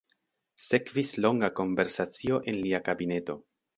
[0.67, 3.37] Sekvis longa konversacio en lia kabineto.